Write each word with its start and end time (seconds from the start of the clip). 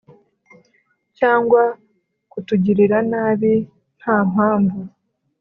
cyangwa 1.17 1.61
kutugirira 2.31 2.97
nabi 3.11 3.53
Nta 3.99 4.17
mpamvu 4.31 4.79